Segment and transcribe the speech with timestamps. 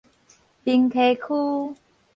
[0.63, 1.75] 平溪區